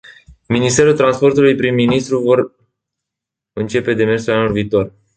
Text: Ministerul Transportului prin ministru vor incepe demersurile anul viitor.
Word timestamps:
Ministerul 0.47 0.95
Transportului 0.95 1.55
prin 1.55 1.73
ministru 1.73 2.19
vor 2.19 2.51
incepe 3.53 3.93
demersurile 3.93 4.35
anul 4.41 4.51
viitor. 4.51 4.93